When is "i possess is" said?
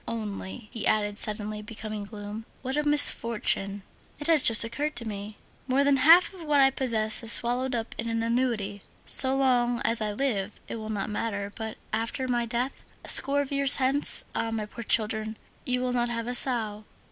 6.59-7.31